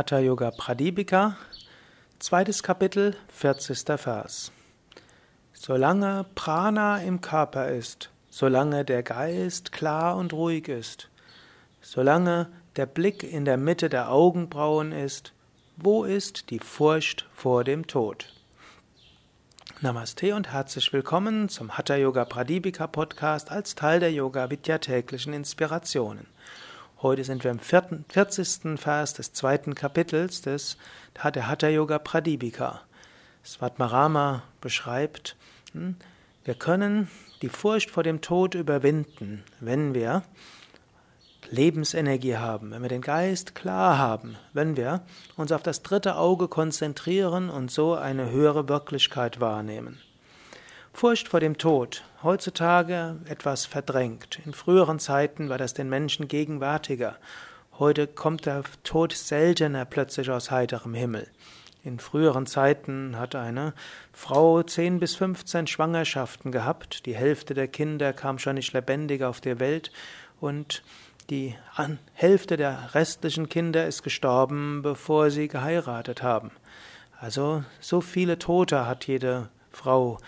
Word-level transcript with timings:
Hatha 0.00 0.18
Yoga 0.18 0.50
Pradipika, 0.50 1.36
zweites 2.20 2.62
Kapitel, 2.62 3.14
40. 3.28 4.00
Vers. 4.00 4.50
Solange 5.52 6.24
Prana 6.34 7.02
im 7.02 7.20
Körper 7.20 7.68
ist, 7.68 8.08
solange 8.30 8.86
der 8.86 9.02
Geist 9.02 9.72
klar 9.72 10.16
und 10.16 10.32
ruhig 10.32 10.68
ist, 10.68 11.10
solange 11.82 12.48
der 12.76 12.86
Blick 12.86 13.22
in 13.22 13.44
der 13.44 13.58
Mitte 13.58 13.90
der 13.90 14.10
Augenbrauen 14.10 14.92
ist, 14.92 15.34
wo 15.76 16.04
ist 16.04 16.48
die 16.48 16.60
Furcht 16.60 17.28
vor 17.34 17.62
dem 17.62 17.86
Tod? 17.86 18.32
Namaste 19.82 20.34
und 20.34 20.50
herzlich 20.50 20.94
willkommen 20.94 21.50
zum 21.50 21.76
Hatha 21.76 21.96
Yoga 21.96 22.24
Pradipika 22.24 22.86
Podcast 22.86 23.50
als 23.50 23.74
Teil 23.74 24.00
der 24.00 24.14
Yoga 24.14 24.48
Vidya 24.48 24.78
täglichen 24.78 25.34
Inspirationen. 25.34 26.26
Heute 27.02 27.24
sind 27.24 27.44
wir 27.44 27.50
im 27.50 27.58
40. 27.58 28.78
Vers 28.78 29.14
des 29.14 29.32
zweiten 29.32 29.74
Kapitels 29.74 30.42
des 30.42 30.76
der 31.34 31.48
Hatha 31.48 31.68
Yoga 31.68 31.98
Pradipika. 31.98 32.82
Svatmarama 33.42 34.42
beschreibt, 34.60 35.34
hm, 35.72 35.96
wir 36.44 36.52
können 36.52 37.08
die 37.40 37.48
Furcht 37.48 37.90
vor 37.90 38.02
dem 38.02 38.20
Tod 38.20 38.54
überwinden, 38.54 39.44
wenn 39.60 39.94
wir 39.94 40.24
Lebensenergie 41.48 42.36
haben, 42.36 42.70
wenn 42.70 42.82
wir 42.82 42.90
den 42.90 43.00
Geist 43.00 43.54
klar 43.54 43.96
haben, 43.96 44.36
wenn 44.52 44.76
wir 44.76 45.00
uns 45.38 45.52
auf 45.52 45.62
das 45.62 45.82
dritte 45.82 46.16
Auge 46.16 46.48
konzentrieren 46.48 47.48
und 47.48 47.70
so 47.70 47.94
eine 47.94 48.30
höhere 48.30 48.68
Wirklichkeit 48.68 49.40
wahrnehmen. 49.40 50.02
Furcht 50.92 51.28
vor 51.28 51.40
dem 51.40 51.56
Tod, 51.56 52.04
heutzutage 52.22 53.16
etwas 53.24 53.64
verdrängt. 53.64 54.38
In 54.44 54.52
früheren 54.52 54.98
Zeiten 54.98 55.48
war 55.48 55.56
das 55.56 55.72
den 55.72 55.88
Menschen 55.88 56.28
gegenwärtiger. 56.28 57.16
Heute 57.78 58.06
kommt 58.06 58.44
der 58.44 58.64
Tod 58.84 59.12
seltener 59.12 59.86
plötzlich 59.86 60.30
aus 60.30 60.50
heiterem 60.50 60.92
Himmel. 60.92 61.28
In 61.84 61.98
früheren 61.98 62.44
Zeiten 62.44 63.16
hat 63.16 63.34
eine 63.34 63.72
Frau 64.12 64.62
zehn 64.62 65.00
bis 65.00 65.14
fünfzehn 65.14 65.66
Schwangerschaften 65.66 66.52
gehabt, 66.52 67.06
die 67.06 67.14
Hälfte 67.14 67.54
der 67.54 67.68
Kinder 67.68 68.12
kam 68.12 68.38
schon 68.38 68.56
nicht 68.56 68.74
lebendig 68.74 69.22
auf 69.22 69.40
die 69.40 69.58
Welt 69.58 69.90
und 70.40 70.82
die 71.30 71.56
Hälfte 72.12 72.58
der 72.58 72.94
restlichen 72.94 73.48
Kinder 73.48 73.86
ist 73.86 74.02
gestorben, 74.02 74.82
bevor 74.82 75.30
sie 75.30 75.48
geheiratet 75.48 76.22
haben. 76.22 76.50
Also 77.18 77.64
so 77.80 78.02
viele 78.02 78.38
Tote 78.38 78.86
hat 78.86 79.06
jede 79.06 79.48
Frau 79.70 80.18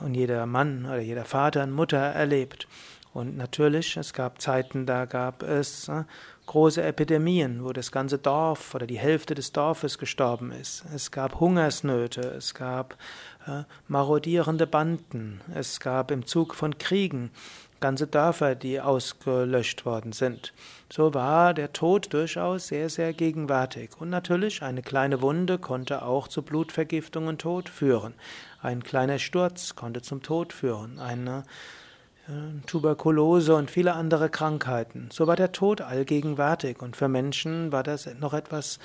und 0.00 0.14
jeder 0.14 0.46
Mann 0.46 0.86
oder 0.86 1.00
jeder 1.00 1.24
Vater 1.24 1.62
und 1.62 1.72
Mutter 1.72 1.98
erlebt. 1.98 2.66
Und 3.14 3.36
natürlich, 3.36 3.96
es 3.96 4.12
gab 4.12 4.42
Zeiten, 4.42 4.86
da 4.86 5.04
gab 5.04 5.44
es 5.44 5.88
äh, 5.88 6.02
große 6.46 6.82
Epidemien, 6.82 7.64
wo 7.64 7.72
das 7.72 7.92
ganze 7.92 8.18
Dorf 8.18 8.74
oder 8.74 8.86
die 8.86 8.98
Hälfte 8.98 9.34
des 9.36 9.52
Dorfes 9.52 9.98
gestorben 9.98 10.50
ist. 10.50 10.84
Es 10.92 11.12
gab 11.12 11.38
Hungersnöte, 11.38 12.20
es 12.20 12.54
gab 12.54 12.98
äh, 13.46 13.62
marodierende 13.86 14.66
Banden, 14.66 15.40
es 15.54 15.78
gab 15.78 16.10
im 16.10 16.26
Zug 16.26 16.56
von 16.56 16.76
Kriegen 16.76 17.30
ganze 17.80 18.06
Dörfer, 18.06 18.54
die 18.54 18.80
ausgelöscht 18.80 19.84
worden 19.84 20.12
sind. 20.12 20.54
So 20.90 21.12
war 21.12 21.52
der 21.52 21.74
Tod 21.74 22.14
durchaus 22.14 22.68
sehr, 22.68 22.88
sehr 22.88 23.12
gegenwärtig. 23.12 23.90
Und 23.98 24.08
natürlich, 24.08 24.62
eine 24.62 24.80
kleine 24.80 25.20
Wunde 25.20 25.58
konnte 25.58 26.02
auch 26.02 26.26
zu 26.26 26.40
Blutvergiftung 26.40 27.26
und 27.26 27.42
Tod 27.42 27.68
führen. 27.68 28.14
Ein 28.62 28.82
kleiner 28.82 29.18
Sturz 29.18 29.76
konnte 29.76 30.00
zum 30.00 30.22
Tod 30.22 30.54
führen. 30.54 30.98
Eine 30.98 31.44
Tuberkulose 32.66 33.54
und 33.54 33.70
viele 33.70 33.92
andere 33.92 34.30
Krankheiten. 34.30 35.08
So 35.12 35.26
war 35.26 35.36
der 35.36 35.52
Tod 35.52 35.82
allgegenwärtig 35.82 36.80
und 36.80 36.96
für 36.96 37.08
Menschen 37.08 37.70
war 37.70 37.82
das 37.82 38.08
noch 38.18 38.32
etwas 38.32 38.78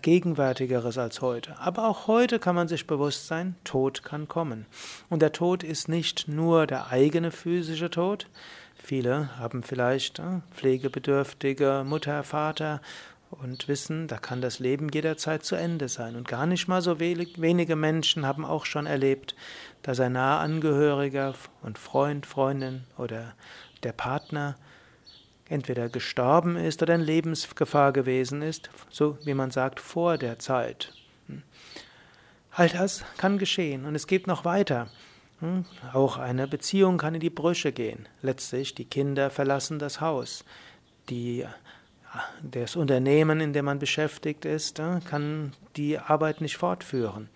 Gegenwärtigeres 0.00 0.96
als 0.96 1.20
heute. 1.20 1.58
Aber 1.58 1.86
auch 1.86 2.06
heute 2.06 2.38
kann 2.38 2.54
man 2.54 2.68
sich 2.68 2.86
bewusst 2.86 3.26
sein, 3.26 3.56
Tod 3.64 4.02
kann 4.02 4.26
kommen. 4.26 4.64
Und 5.10 5.20
der 5.20 5.32
Tod 5.32 5.62
ist 5.62 5.88
nicht 5.88 6.28
nur 6.28 6.66
der 6.66 6.88
eigene 6.90 7.30
physische 7.30 7.90
Tod. 7.90 8.26
Viele 8.74 9.36
haben 9.38 9.62
vielleicht 9.62 10.18
äh, 10.18 10.40
pflegebedürftige 10.52 11.84
Mutter, 11.86 12.22
Vater 12.22 12.80
und 13.30 13.68
wissen, 13.68 14.08
da 14.08 14.18
kann 14.18 14.40
das 14.40 14.58
Leben 14.58 14.88
jederzeit 14.88 15.44
zu 15.44 15.54
Ende 15.54 15.88
sein. 15.88 16.16
Und 16.16 16.28
gar 16.28 16.46
nicht 16.46 16.68
mal 16.68 16.80
so 16.80 16.98
wenige 17.00 17.76
Menschen 17.76 18.26
haben 18.26 18.44
auch 18.44 18.64
schon 18.64 18.86
erlebt, 18.86 19.34
dass 19.82 20.00
ein 20.00 20.12
naher 20.12 20.40
Angehöriger 20.40 21.34
und 21.62 21.78
Freund, 21.78 22.26
Freundin 22.26 22.84
oder 22.96 23.34
der 23.82 23.92
Partner 23.92 24.56
entweder 25.48 25.88
gestorben 25.88 26.56
ist 26.56 26.82
oder 26.82 26.94
in 26.94 27.00
Lebensgefahr 27.00 27.92
gewesen 27.92 28.42
ist, 28.42 28.70
so 28.90 29.18
wie 29.24 29.34
man 29.34 29.50
sagt, 29.50 29.80
vor 29.80 30.18
der 30.18 30.38
Zeit. 30.38 30.92
Hm. 31.26 31.42
All 32.50 32.68
das 32.68 33.04
kann 33.16 33.38
geschehen 33.38 33.84
und 33.84 33.94
es 33.94 34.06
geht 34.06 34.26
noch 34.26 34.44
weiter. 34.44 34.88
Hm. 35.40 35.64
Auch 35.92 36.16
eine 36.16 36.48
Beziehung 36.48 36.98
kann 36.98 37.14
in 37.14 37.20
die 37.20 37.30
Brüche 37.30 37.72
gehen. 37.72 38.08
Letztlich, 38.20 38.74
die 38.74 38.84
Kinder 38.84 39.30
verlassen 39.30 39.78
das 39.78 40.00
Haus. 40.00 40.44
Die 41.08 41.46
das 42.42 42.76
Unternehmen, 42.76 43.40
in 43.40 43.52
dem 43.52 43.66
man 43.66 43.78
beschäftigt 43.78 44.44
ist, 44.44 44.78
äh, 44.78 45.00
kann 45.04 45.52
die 45.76 45.98
Arbeit 45.98 46.40
nicht 46.40 46.56
fortführen. 46.56 47.28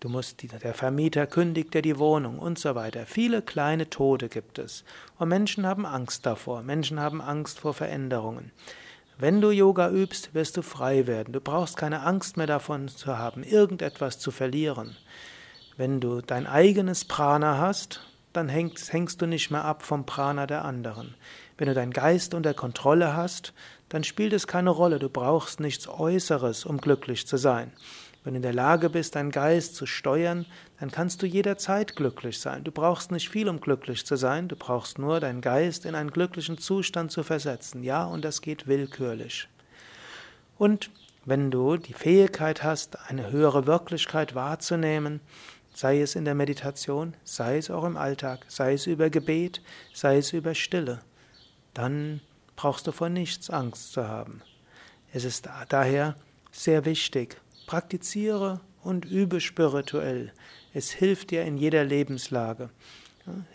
Du 0.00 0.08
musst, 0.10 0.42
der 0.42 0.74
Vermieter 0.74 1.26
kündigt 1.26 1.72
dir 1.72 1.82
die 1.82 1.98
Wohnung 1.98 2.38
und 2.38 2.58
so 2.58 2.74
weiter. 2.74 3.06
Viele 3.06 3.40
kleine 3.40 3.88
Tode 3.88 4.28
gibt 4.28 4.58
es. 4.58 4.84
Und 5.18 5.28
Menschen 5.28 5.66
haben 5.66 5.86
Angst 5.86 6.26
davor. 6.26 6.62
Menschen 6.62 7.00
haben 7.00 7.22
Angst 7.22 7.60
vor 7.60 7.72
Veränderungen. 7.72 8.52
Wenn 9.18 9.40
du 9.40 9.50
Yoga 9.50 9.90
übst, 9.90 10.34
wirst 10.34 10.58
du 10.58 10.62
frei 10.62 11.06
werden. 11.06 11.32
Du 11.32 11.40
brauchst 11.40 11.78
keine 11.78 12.02
Angst 12.02 12.36
mehr 12.36 12.46
davon 12.46 12.88
zu 12.88 13.16
haben, 13.16 13.42
irgendetwas 13.42 14.18
zu 14.18 14.30
verlieren. 14.30 14.94
Wenn 15.78 16.00
du 16.00 16.20
dein 16.20 16.46
eigenes 16.46 17.06
Prana 17.06 17.56
hast, 17.56 18.02
dann 18.34 18.50
hängst, 18.50 18.92
hängst 18.92 19.22
du 19.22 19.26
nicht 19.26 19.50
mehr 19.50 19.64
ab 19.64 19.82
vom 19.82 20.04
Prana 20.04 20.46
der 20.46 20.66
anderen. 20.66 21.14
Wenn 21.58 21.68
du 21.68 21.74
deinen 21.74 21.92
Geist 21.92 22.34
unter 22.34 22.54
Kontrolle 22.54 23.16
hast, 23.16 23.52
dann 23.88 24.04
spielt 24.04 24.32
es 24.32 24.46
keine 24.46 24.70
Rolle. 24.70 24.98
Du 24.98 25.08
brauchst 25.08 25.60
nichts 25.60 25.88
Äußeres, 25.88 26.64
um 26.64 26.78
glücklich 26.78 27.26
zu 27.26 27.36
sein. 27.36 27.72
Wenn 28.24 28.34
du 28.34 28.38
in 28.38 28.42
der 28.42 28.52
Lage 28.52 28.90
bist, 28.90 29.14
deinen 29.14 29.30
Geist 29.30 29.76
zu 29.76 29.86
steuern, 29.86 30.46
dann 30.80 30.90
kannst 30.90 31.22
du 31.22 31.26
jederzeit 31.26 31.94
glücklich 31.94 32.40
sein. 32.40 32.64
Du 32.64 32.72
brauchst 32.72 33.12
nicht 33.12 33.28
viel, 33.28 33.48
um 33.48 33.60
glücklich 33.60 34.04
zu 34.04 34.16
sein. 34.16 34.48
Du 34.48 34.56
brauchst 34.56 34.98
nur 34.98 35.20
deinen 35.20 35.40
Geist 35.40 35.86
in 35.86 35.94
einen 35.94 36.10
glücklichen 36.10 36.58
Zustand 36.58 37.12
zu 37.12 37.22
versetzen. 37.22 37.84
Ja, 37.84 38.04
und 38.04 38.24
das 38.24 38.42
geht 38.42 38.66
willkürlich. 38.66 39.48
Und 40.58 40.90
wenn 41.24 41.50
du 41.50 41.76
die 41.76 41.92
Fähigkeit 41.92 42.64
hast, 42.64 42.98
eine 43.08 43.30
höhere 43.30 43.66
Wirklichkeit 43.66 44.34
wahrzunehmen, 44.34 45.20
sei 45.72 46.00
es 46.00 46.16
in 46.16 46.24
der 46.24 46.34
Meditation, 46.34 47.14
sei 47.22 47.58
es 47.58 47.70
auch 47.70 47.84
im 47.84 47.96
Alltag, 47.96 48.44
sei 48.48 48.72
es 48.72 48.86
über 48.86 49.08
Gebet, 49.08 49.60
sei 49.94 50.18
es 50.18 50.32
über 50.32 50.54
Stille, 50.54 51.00
dann 51.76 52.20
brauchst 52.56 52.86
du 52.86 52.92
vor 52.92 53.08
nichts 53.08 53.50
Angst 53.50 53.92
zu 53.92 54.08
haben. 54.08 54.42
Es 55.12 55.24
ist 55.24 55.48
daher 55.68 56.16
sehr 56.50 56.84
wichtig, 56.84 57.40
praktiziere 57.66 58.60
und 58.82 59.04
übe 59.04 59.40
spirituell. 59.40 60.32
Es 60.72 60.90
hilft 60.90 61.30
dir 61.30 61.42
in 61.44 61.56
jeder 61.56 61.84
Lebenslage. 61.84 62.70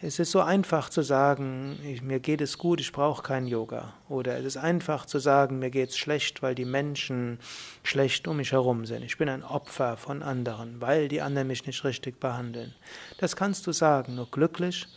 Es 0.02 0.20
ist 0.20 0.32
so 0.32 0.42
einfach 0.42 0.90
zu 0.90 1.02
sagen, 1.02 1.80
mir 2.04 2.20
geht 2.20 2.42
es 2.42 2.58
gut, 2.58 2.82
ich 2.82 2.92
brauche 2.92 3.24
kein 3.24 3.48
Yoga. 3.48 3.94
Oder 4.10 4.38
es 4.38 4.44
ist 4.44 4.58
einfach 4.58 5.06
zu 5.06 5.18
sagen, 5.18 5.60
mir 5.60 5.70
geht 5.70 5.92
es 5.92 5.98
schlecht, 5.98 6.44
weil 6.44 6.56
die 6.56 6.66
Menschen 6.66 7.40
schlecht 7.82 8.28
um 8.28 8.38
mich 8.38 8.52
herum 8.52 8.86
sind. 8.86 9.04
Ich 9.04 9.18
bin 9.18 9.30
ein 9.30 9.44
Opfer 9.44 9.96
von 9.96 10.24
anderen, 10.24 10.82
weil 10.82 11.08
die 11.08 11.22
anderen 11.22 11.48
mich 11.48 11.66
nicht 11.66 11.86
richtig 11.86 12.20
behandeln. 12.20 12.76
Das 13.18 13.38
kannst 13.38 13.66
du 13.66 13.72
sagen, 13.72 14.16
nur 14.16 14.30
glücklich 14.30 14.88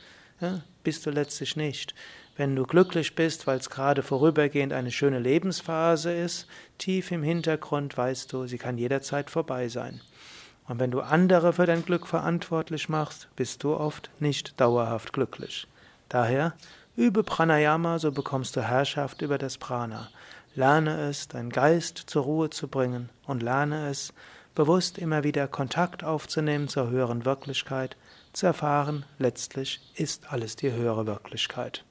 bist 0.83 1.07
du 1.07 1.11
letztlich 1.11 1.55
nicht. 1.55 1.95
Wenn 2.37 2.57
du 2.57 2.65
glücklich 2.65 3.15
bist, 3.15 3.47
weil 3.47 3.59
es 3.59 3.71
gerade 3.71 4.03
vorübergehend 4.03 4.73
eine 4.73 4.91
schöne 4.91 5.21
Lebensphase 5.21 6.13
ist, 6.13 6.49
tief 6.79 7.13
im 7.13 7.23
Hintergrund 7.23 7.97
weißt 7.97 8.33
du, 8.33 8.47
sie 8.47 8.59
kann 8.59 8.77
jederzeit 8.77 9.31
vorbei 9.31 9.69
sein. 9.69 10.01
Und 10.67 10.81
wenn 10.81 10.91
du 10.91 11.01
andere 11.01 11.53
für 11.53 11.67
dein 11.67 11.85
Glück 11.85 12.07
verantwortlich 12.07 12.89
machst, 12.89 13.29
bist 13.37 13.63
du 13.63 13.77
oft 13.77 14.11
nicht 14.19 14.61
dauerhaft 14.61 15.13
glücklich. 15.13 15.69
Daher 16.09 16.55
übe 16.97 17.23
Pranayama, 17.23 18.01
so 18.01 18.11
bekommst 18.11 18.57
du 18.57 18.63
Herrschaft 18.63 19.23
über 19.23 19.39
das 19.39 19.59
Prana. 19.59 20.09
Lerne 20.57 21.09
es, 21.09 21.29
deinen 21.29 21.51
Geist 21.51 21.99
zur 21.99 22.25
Ruhe 22.25 22.51
zu 22.51 22.67
bringen 22.67 23.11
und 23.27 23.43
lerne 23.43 23.89
es, 23.89 24.13
bewusst 24.57 24.99
immer 24.99 25.23
wieder 25.23 25.47
Kontakt 25.47 26.03
aufzunehmen 26.03 26.69
zur 26.69 26.89
höheren 26.89 27.25
Wirklichkeit, 27.25 27.97
zu 28.33 28.47
erfahren, 28.47 29.05
letztlich 29.19 29.81
ist 29.95 30.33
alles 30.33 30.57
die 30.57 30.73
höhere 30.73 31.07
Wirklichkeit. 31.07 31.85